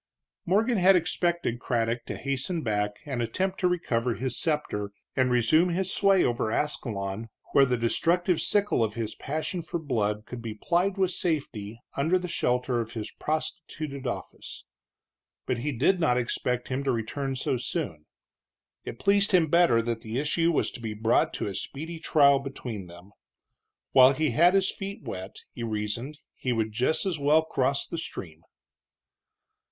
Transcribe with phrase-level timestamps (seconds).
[0.47, 5.69] Morgan had expected Craddock to hasten back and attempt to recover his scepter and resume
[5.69, 10.55] his sway over Ascalon, where the destructive sickle of his passion for blood could be
[10.55, 14.65] plied with safety under the shelter of his prostituted office.
[15.45, 18.07] But he did not expect him to return so soon.
[18.83, 22.39] It pleased him better that the issue was to be brought to a speedy trial
[22.39, 23.11] between them.
[23.91, 27.99] While he had his feet wet, he reasoned, he would just as well cross the
[27.99, 28.41] stream.